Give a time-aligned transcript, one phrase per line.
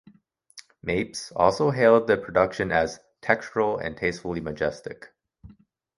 [0.81, 5.13] Mapes also hailed the production as "textural and tastefully majestic".